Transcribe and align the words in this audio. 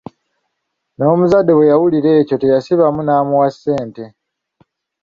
N'omuzadde 0.95 1.51
bwe 1.53 1.69
yawulira 1.71 2.09
ekyo 2.21 2.35
teyasibamu 2.41 3.01
n'amuwa 3.03 3.49
ssente. 3.53 4.03